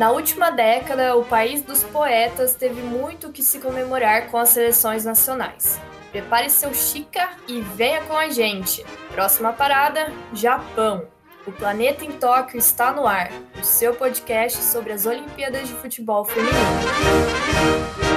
[0.00, 5.04] Na última década, o país dos poetas teve muito que se comemorar com as seleções
[5.04, 5.78] nacionais.
[6.10, 8.82] Prepare seu chica e venha com a gente.
[9.12, 11.06] Próxima parada: Japão.
[11.46, 16.24] O Planeta em Tóquio está no ar, o seu podcast sobre as Olimpíadas de Futebol
[16.24, 18.09] Feminino.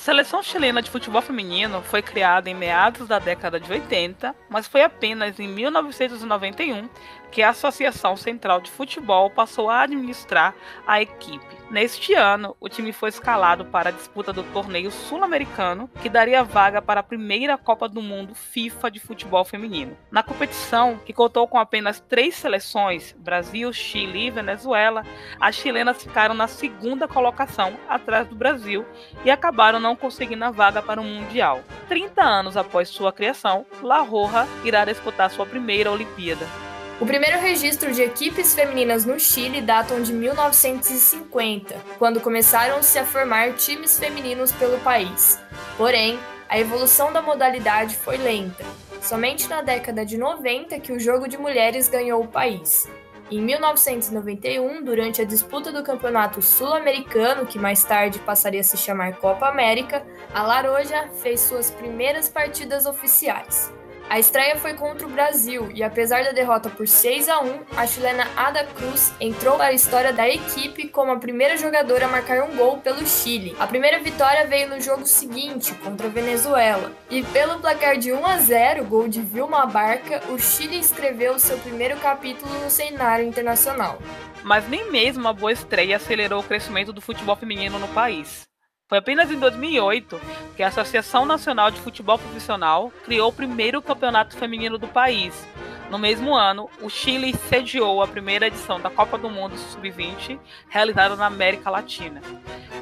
[0.00, 4.82] Seleção chilena de futebol feminino foi criada em meados da década de 80, mas foi
[4.82, 6.88] apenas em 1991
[7.30, 10.54] que a Associação Central de Futebol passou a administrar
[10.86, 11.60] a equipe.
[11.70, 16.82] Neste ano, o time foi escalado para a disputa do torneio sul-americano, que daria vaga
[16.82, 19.96] para a primeira Copa do Mundo FIFA de futebol feminino.
[20.10, 25.04] Na competição, que contou com apenas três seleções Brasil, Chile e Venezuela
[25.40, 28.84] as chilenas ficaram na segunda colocação, atrás do Brasil,
[29.24, 31.62] e acabaram não conseguindo a vaga para o Mundial.
[31.88, 36.69] 30 anos após sua criação, La Roja irá disputar sua primeira Olimpíada.
[37.00, 43.54] O primeiro registro de equipes femininas no Chile datam de 1950, quando começaram-se a formar
[43.54, 45.40] times femininos pelo país.
[45.78, 48.66] Porém, a evolução da modalidade foi lenta.
[49.00, 52.86] Somente na década de 90 que o jogo de mulheres ganhou o país.
[53.30, 59.16] Em 1991, durante a disputa do Campeonato Sul-Americano, que mais tarde passaria a se chamar
[59.16, 60.04] Copa América,
[60.34, 63.72] a Laroja fez suas primeiras partidas oficiais.
[64.10, 67.86] A estreia foi contra o Brasil e, apesar da derrota por 6 a 1, a
[67.86, 72.42] chilena Ada Cruz entrou para a história da equipe como a primeira jogadora a marcar
[72.42, 73.54] um gol pelo Chile.
[73.60, 76.90] A primeira vitória veio no jogo seguinte, contra a Venezuela.
[77.08, 81.56] E pelo placar de 1 a 0, gol de Vilma Barca, o Chile escreveu seu
[81.58, 84.00] primeiro capítulo no cenário internacional.
[84.42, 88.49] Mas nem mesmo a boa estreia acelerou o crescimento do futebol feminino no país.
[88.90, 90.20] Foi apenas em 2008
[90.56, 95.46] que a Associação Nacional de Futebol Profissional criou o primeiro campeonato feminino do país.
[95.88, 101.14] No mesmo ano, o Chile sediou a primeira edição da Copa do Mundo Sub-20, realizada
[101.14, 102.20] na América Latina.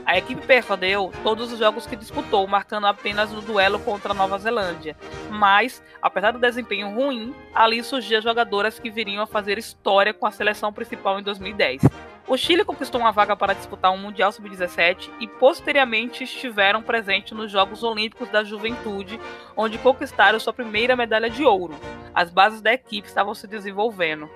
[0.06, 4.38] A equipe perdeu todos os jogos que disputou, marcando apenas o duelo contra a Nova
[4.38, 4.96] Zelândia.
[5.28, 10.30] Mas, apesar do desempenho ruim, ali surgiam jogadoras que viriam a fazer história com a
[10.30, 11.82] seleção principal em 2010.
[12.28, 17.50] O Chile conquistou uma vaga para disputar um Mundial Sub-17 e posteriormente estiveram presentes nos
[17.50, 19.18] Jogos Olímpicos da Juventude,
[19.56, 21.74] onde conquistaram sua primeira medalha de ouro.
[22.14, 24.28] As bases da equipe estavam se desenvolvendo.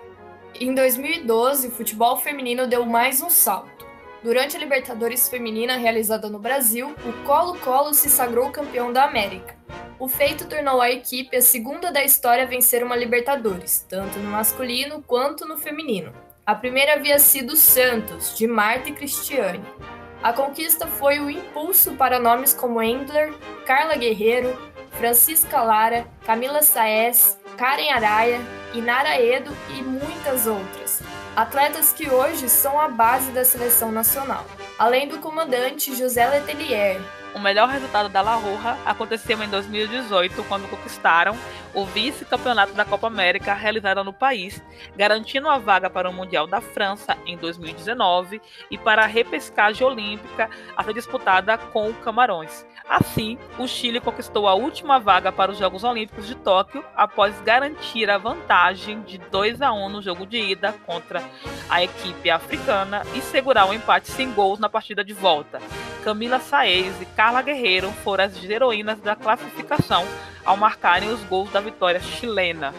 [0.58, 3.86] Em 2012, o futebol feminino deu mais um salto.
[4.22, 9.54] Durante a Libertadores Feminina realizada no Brasil, o Colo-Colo se sagrou campeão da América.
[9.98, 14.30] O feito tornou a equipe a segunda da história a vencer uma Libertadores, tanto no
[14.30, 16.12] masculino quanto no feminino.
[16.44, 19.64] A primeira havia sido Santos, de Marta e Cristiane.
[20.20, 23.32] A conquista foi o impulso para nomes como Endler,
[23.64, 24.52] Carla Guerreiro,
[24.90, 28.40] Francisca Lara, Camila Saez, Karen Araia,
[28.74, 31.00] Inara Edo e muitas outras.
[31.36, 34.44] Atletas que hoje são a base da seleção nacional.
[34.76, 37.00] Além do comandante José Letelier,
[37.34, 41.36] o melhor resultado da La Roja aconteceu em 2018, quando conquistaram
[41.74, 44.62] o vice-campeonato da Copa América realizada no país,
[44.96, 50.50] garantindo a vaga para o Mundial da França em 2019 e para a repescagem olímpica
[50.76, 52.66] a ser disputada com o Camarões.
[52.88, 58.10] Assim, o Chile conquistou a última vaga para os Jogos Olímpicos de Tóquio após garantir
[58.10, 61.22] a vantagem de 2 a 1 no jogo de ida contra
[61.70, 65.60] a equipe africana e segurar o um empate sem gols na partida de volta.
[66.02, 70.04] Camila Saez e Carla Guerreiro foram as heroínas da classificação
[70.44, 72.74] ao marcarem os gols da vitória chilena.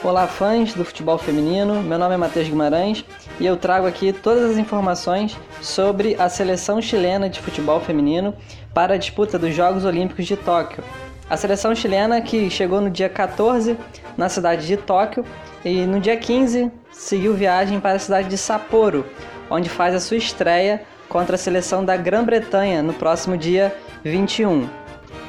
[0.00, 1.82] Olá, fãs do futebol feminino.
[1.82, 3.04] Meu nome é Matheus Guimarães
[3.40, 8.32] e eu trago aqui todas as informações sobre a seleção chilena de futebol feminino
[8.72, 10.84] para a disputa dos Jogos Olímpicos de Tóquio.
[11.28, 13.76] A seleção chilena que chegou no dia 14
[14.16, 15.24] na cidade de Tóquio
[15.64, 19.04] e no dia 15 seguiu viagem para a cidade de Sapporo,
[19.50, 23.74] onde faz a sua estreia contra a seleção da Grã-Bretanha no próximo dia
[24.04, 24.68] 21.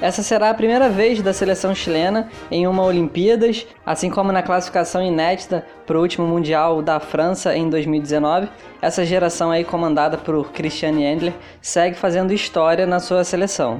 [0.01, 5.01] Essa será a primeira vez da seleção chilena em uma Olimpíadas, assim como na classificação
[5.01, 8.49] inédita para o último Mundial da França em 2019.
[8.81, 13.79] Essa geração aí comandada por Christiane Endler segue fazendo história na sua seleção.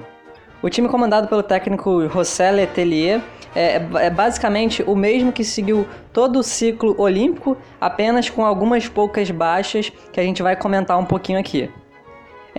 [0.63, 3.19] O time comandado pelo técnico José Letelier
[3.53, 9.29] é, é, basicamente o mesmo que seguiu todo o ciclo olímpico, apenas com algumas poucas
[9.29, 11.69] baixas que a gente vai comentar um pouquinho aqui.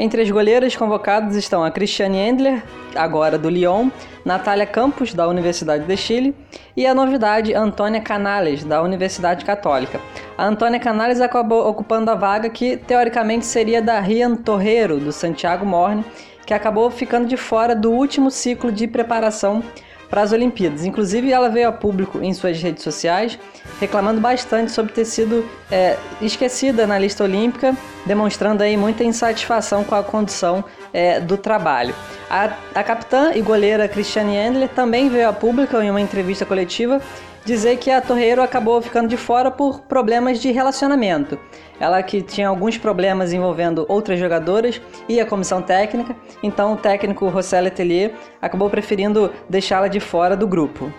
[0.00, 2.62] Entre as goleiras convocadas estão a Cristiane Endler,
[2.94, 3.90] agora do Lyon,
[4.24, 6.36] Natália Campos, da Universidade de Chile,
[6.76, 10.00] e a novidade Antônia Canales, da Universidade Católica.
[10.36, 15.66] A Antônia Canales acabou ocupando a vaga que teoricamente seria da Rian Torreiro, do Santiago
[15.66, 16.04] Morne,
[16.46, 19.64] que acabou ficando de fora do último ciclo de preparação
[20.08, 20.84] para as Olimpíadas.
[20.84, 23.38] Inclusive, ela veio a público em suas redes sociais
[23.80, 27.76] reclamando bastante sobre ter sido é, esquecida na lista olímpica,
[28.06, 31.94] demonstrando aí muita insatisfação com a condição é, do trabalho.
[32.30, 37.00] A, a capitã e goleira Cristiane Endler também veio a público em uma entrevista coletiva
[37.48, 41.38] dizer que a Torreiro acabou ficando de fora por problemas de relacionamento.
[41.80, 47.26] Ela que tinha alguns problemas envolvendo outras jogadoras e a comissão técnica, então o técnico
[47.28, 48.12] Rossel Letelier
[48.42, 50.92] acabou preferindo deixá-la de fora do grupo.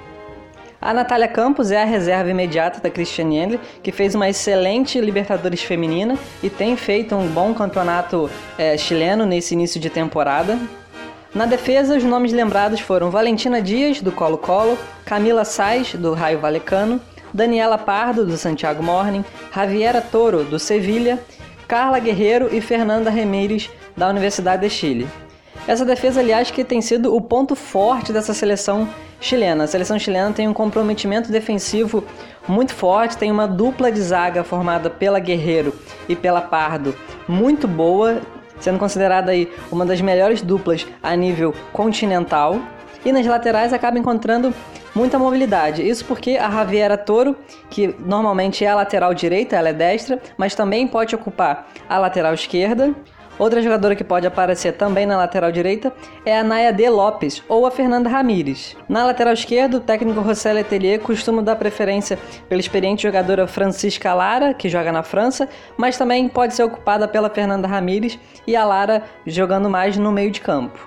[0.82, 5.62] A Natália Campos é a reserva imediata da Christiane Endler, que fez uma excelente Libertadores
[5.62, 10.58] feminina e tem feito um bom campeonato é, chileno nesse início de temporada.
[11.34, 17.00] Na defesa, os nomes lembrados foram Valentina Dias, do Colo-Colo, Camila Sais, do Raio Valecano,
[17.32, 19.24] Daniela Pardo, do Santiago Morning,
[19.54, 21.20] Javiera Toro, do Sevilha,
[21.68, 25.08] Carla Guerreiro e Fernanda Remires, da Universidade de Chile.
[25.68, 28.90] Essa defesa, aliás, que tem sido o ponto forte dessa seleção
[29.22, 29.66] chilena.
[29.66, 32.04] A seleção chilena tem um comprometimento defensivo
[32.48, 35.76] muito forte, tem uma dupla de zaga formada pela Guerreiro
[36.08, 36.96] e pela Pardo
[37.28, 38.20] muito boa,
[38.60, 42.60] sendo considerada aí uma das melhores duplas a nível continental.
[43.04, 44.54] E nas laterais acaba encontrando
[44.94, 45.88] muita mobilidade.
[45.88, 47.36] Isso porque a Javiera Toro,
[47.70, 52.34] que normalmente é a lateral direita, ela é destra, mas também pode ocupar a lateral
[52.34, 52.94] esquerda.
[53.40, 55.94] Outra jogadora que pode aparecer também na lateral direita
[56.26, 56.90] é a Naya D.
[56.90, 58.76] Lopes ou a Fernanda Ramires.
[58.90, 62.20] Na lateral esquerda, o técnico José Letelier costuma dar preferência
[62.50, 65.48] pela experiente jogadora Francisca Lara, que joga na França,
[65.78, 70.32] mas também pode ser ocupada pela Fernanda Ramires e a Lara jogando mais no meio
[70.32, 70.78] de campo.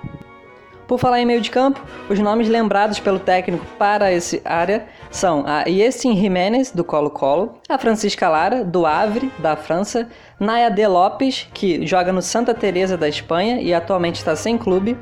[0.93, 1.81] Por falar em meio de campo,
[2.11, 7.79] os nomes lembrados pelo técnico para essa área são a Yessin Jiménez, do Colo-Colo, a
[7.79, 10.07] Francisca Lara, do Avre, da França,
[10.39, 14.95] Naya De Lopes, que joga no Santa Teresa da Espanha e atualmente está sem clube,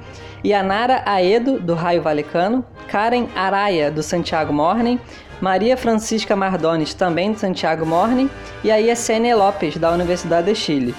[0.44, 4.96] e a Nara Aedo, do Raio Valecano, Karen Araya, do Santiago Morning,
[5.40, 8.30] Maria Francisca Mardones, também do Santiago Morning,
[8.62, 10.94] e a Yesenia Lopes, da Universidade de Chile.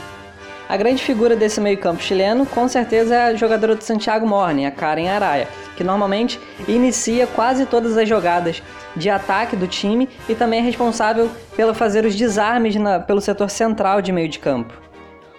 [0.71, 4.71] A grande figura desse meio-campo chileno, com certeza, é a jogadora do Santiago Morning, a
[4.71, 5.45] Karen Araya,
[5.75, 8.63] que normalmente inicia quase todas as jogadas
[8.95, 13.49] de ataque do time e também é responsável pelo fazer os desarmes na, pelo setor
[13.49, 14.73] central de meio de campo.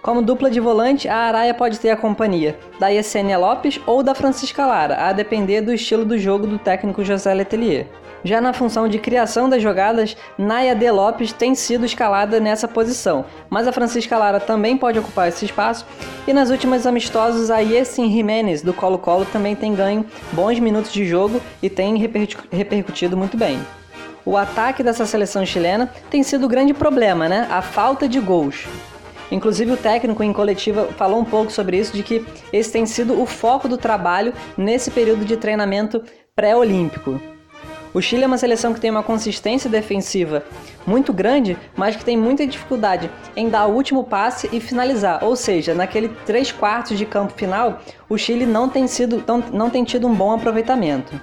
[0.03, 4.15] Como dupla de volante, a Araya pode ter a companhia da Yesenia Lopes ou da
[4.15, 7.87] Francisca Lara, a depender do estilo do jogo do técnico José Letelier.
[8.25, 13.25] Já na função de criação das jogadas, Naya De Lopes tem sido escalada nessa posição,
[13.51, 15.85] mas a Francisca Lara também pode ocupar esse espaço.
[16.27, 21.05] E nas últimas amistosos, a Yessin Jimenez do Colo-Colo também tem ganho bons minutos de
[21.05, 23.59] jogo e tem repercutido muito bem.
[24.25, 27.49] O ataque dessa seleção chilena tem sido o grande problema, né?
[27.51, 28.67] A falta de gols.
[29.33, 33.21] Inclusive o técnico em coletiva falou um pouco sobre isso, de que esse tem sido
[33.21, 36.05] o foco do trabalho nesse período de treinamento
[36.37, 37.21] pré-olímpico.
[37.95, 40.43] O Chile é uma seleção que tem uma consistência defensiva
[40.87, 45.23] muito grande, mas que tem muita dificuldade em dar o último passe e finalizar.
[45.23, 49.71] Ou seja, naquele 3 quartos de campo final, o Chile não tem, sido, não, não
[49.71, 51.21] tem tido um bom aproveitamento.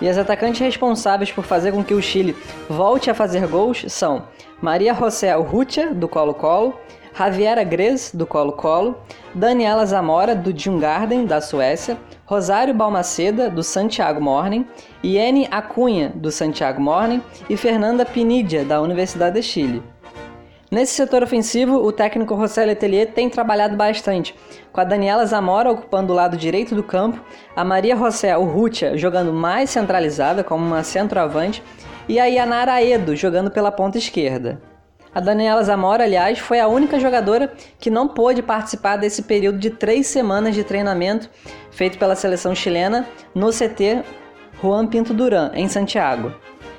[0.00, 2.36] E as atacantes responsáveis por fazer com que o Chile
[2.68, 4.24] volte a fazer gols são
[4.60, 6.76] Maria José Urrutia, do Colo-Colo,
[7.14, 8.98] Javiera Grez, do Colo-Colo,
[9.34, 14.66] Daniela Zamora, do Djungarden, da Suécia, Rosário Balmaceda, do Santiago Morning,
[15.04, 19.82] Iene Acunha, do Santiago Morning e Fernanda Pinidia, da Universidade de Chile.
[20.70, 24.34] Nesse setor ofensivo, o técnico José Letelier tem trabalhado bastante,
[24.72, 27.20] com a Daniela Zamora ocupando o lado direito do campo,
[27.54, 31.62] a Maria José Urrutia jogando mais centralizada como uma centroavante
[32.08, 34.71] e a Yanara Aedo jogando pela ponta esquerda.
[35.14, 39.68] A Daniela Zamora, aliás, foi a única jogadora que não pôde participar desse período de
[39.68, 41.28] três semanas de treinamento
[41.70, 44.02] feito pela seleção chilena no CT
[44.62, 46.32] Juan Pinto Duran, em Santiago.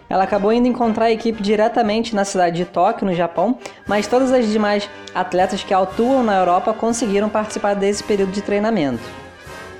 [0.09, 4.31] Ela acabou indo encontrar a equipe diretamente na cidade de Tóquio, no Japão, mas todas
[4.31, 9.22] as demais atletas que atuam na Europa conseguiram participar desse período de treinamento.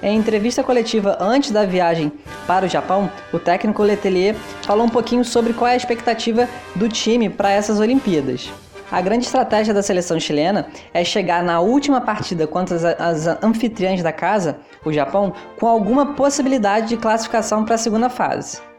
[0.04, 2.12] Em entrevista coletiva antes da viagem
[2.46, 6.90] para o Japão, o técnico Letelier falou um pouquinho sobre qual é a expectativa do
[6.90, 8.52] time para essas Olimpíadas.
[8.92, 14.04] A grande estratégia da seleção chilena é chegar na última partida contra as, as anfitriãs
[14.04, 18.73] da casa, o Japão, com alguma possibilidade de classificação para a segunda fase.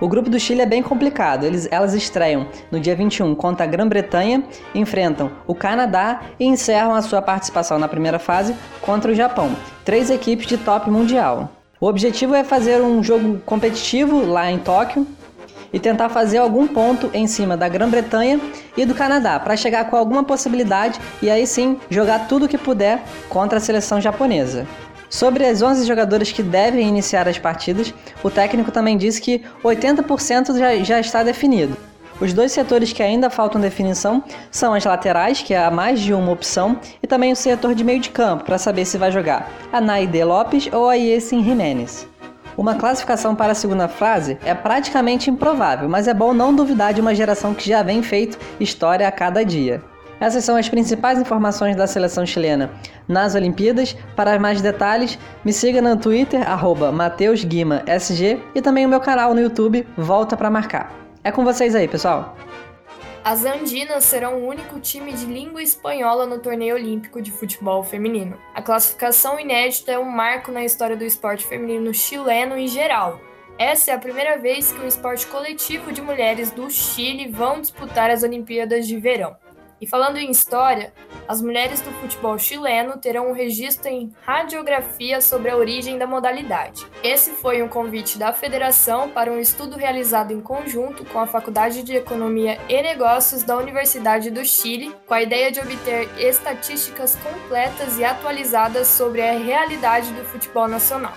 [0.00, 1.44] O grupo do Chile é bem complicado.
[1.44, 4.42] Eles, elas estreiam no dia 21 contra a Grã-Bretanha,
[4.74, 9.54] enfrentam o Canadá e encerram a sua participação na primeira fase contra o Japão.
[9.84, 11.50] Três equipes de top mundial.
[11.78, 15.06] O objetivo é fazer um jogo competitivo lá em Tóquio
[15.72, 18.40] e tentar fazer algum ponto em cima da Grã-Bretanha
[18.76, 22.58] e do Canadá para chegar com alguma possibilidade e aí sim jogar tudo o que
[22.58, 24.66] puder contra a seleção japonesa.
[25.10, 30.56] Sobre as 11 jogadoras que devem iniciar as partidas, o técnico também disse que 80%
[30.56, 31.76] já, já está definido.
[32.20, 36.30] Os dois setores que ainda faltam definição são as laterais, que há mais de uma
[36.30, 39.80] opção, e também o setor de meio de campo, para saber se vai jogar a
[39.80, 42.06] Naide Lopes ou a Yesin Jimenez.
[42.56, 47.00] Uma classificação para a segunda fase é praticamente improvável, mas é bom não duvidar de
[47.00, 49.82] uma geração que já vem feito história a cada dia.
[50.20, 52.70] Essas são as principais informações da seleção chilena
[53.08, 53.96] nas Olimpíadas.
[54.14, 56.42] Para mais detalhes, me siga no Twitter,
[56.92, 60.92] MatheusGuimaSG e também o meu canal no YouTube, Volta para Marcar.
[61.24, 62.36] É com vocês aí, pessoal!
[63.22, 68.38] As Andinas serão o único time de língua espanhola no torneio olímpico de futebol feminino.
[68.54, 73.20] A classificação inédita é um marco na história do esporte feminino chileno em geral.
[73.58, 78.10] Essa é a primeira vez que um esporte coletivo de mulheres do Chile vão disputar
[78.10, 79.36] as Olimpíadas de Verão.
[79.80, 80.92] E falando em história,
[81.26, 86.86] as mulheres do futebol chileno terão um registro em radiografia sobre a origem da modalidade.
[87.02, 91.82] Esse foi um convite da federação para um estudo realizado em conjunto com a Faculdade
[91.82, 97.98] de Economia e Negócios da Universidade do Chile, com a ideia de obter estatísticas completas
[97.98, 101.14] e atualizadas sobre a realidade do futebol nacional.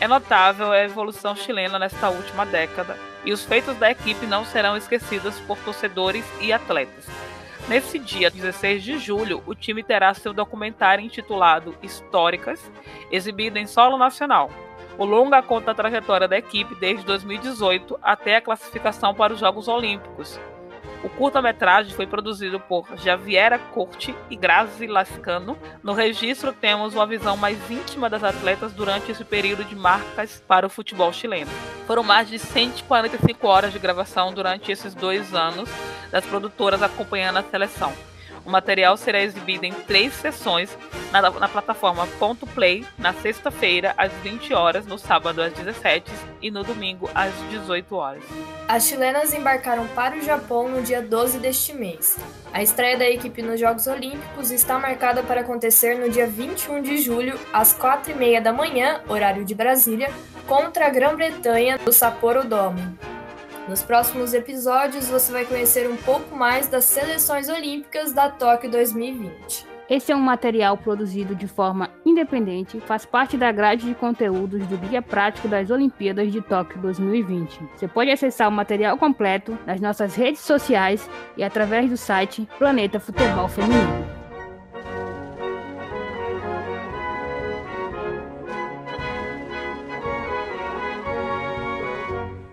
[0.00, 4.76] É notável a evolução chilena nesta última década, e os feitos da equipe não serão
[4.76, 7.04] esquecidos por torcedores e atletas.
[7.68, 12.70] Nesse dia, 16 de julho, o time terá seu documentário intitulado Históricas,
[13.10, 14.50] exibido em solo nacional.
[14.98, 19.68] O longa conta a trajetória da equipe desde 2018 até a classificação para os Jogos
[19.68, 20.38] Olímpicos,
[21.02, 25.58] o curta-metragem foi produzido por Javiera Corte e Grazi Lascano.
[25.82, 30.66] No registro temos uma visão mais íntima das atletas durante esse período de marcas para
[30.66, 31.50] o futebol chileno.
[31.86, 35.68] Foram mais de 145 horas de gravação durante esses dois anos
[36.10, 37.92] das produtoras acompanhando a seleção.
[38.44, 40.76] O material será exibido em três sessões
[41.12, 46.50] na, na plataforma Ponto Play na sexta-feira às 20 horas, no sábado às 17 e
[46.50, 48.22] no domingo às 18 horas.
[48.66, 52.18] As chilenas embarcaram para o Japão no dia 12 deste mês.
[52.52, 56.98] A estreia da equipe nos Jogos Olímpicos está marcada para acontecer no dia 21 de
[56.98, 60.10] julho, às 4h30 da manhã, horário de Brasília,
[60.46, 62.82] contra a Grã-Bretanha no Sapporo Dome.
[63.68, 69.66] Nos próximos episódios você vai conhecer um pouco mais das seleções olímpicas da Tóquio 2020.
[69.88, 74.76] Esse é um material produzido de forma independente, faz parte da grade de conteúdos do
[74.78, 77.60] Guia Prático das Olimpíadas de Tóquio 2020.
[77.76, 82.98] Você pode acessar o material completo nas nossas redes sociais e através do site Planeta
[82.98, 84.11] Futebol Feminino.